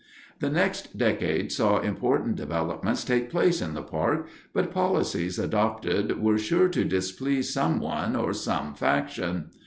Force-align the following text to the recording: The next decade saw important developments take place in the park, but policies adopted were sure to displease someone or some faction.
The 0.39 0.49
next 0.49 0.97
decade 0.97 1.51
saw 1.51 1.77
important 1.77 2.35
developments 2.35 3.03
take 3.05 3.29
place 3.29 3.61
in 3.61 3.75
the 3.75 3.83
park, 3.83 4.27
but 4.51 4.71
policies 4.73 5.37
adopted 5.37 6.19
were 6.19 6.39
sure 6.39 6.69
to 6.69 6.83
displease 6.83 7.53
someone 7.53 8.15
or 8.15 8.33
some 8.33 8.73
faction. 8.73 9.51